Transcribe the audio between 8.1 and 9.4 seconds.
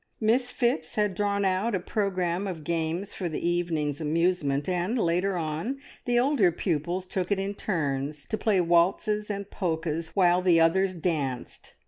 to play waltzes